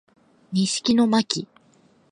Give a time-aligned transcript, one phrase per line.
[0.51, 1.47] 西木野真姫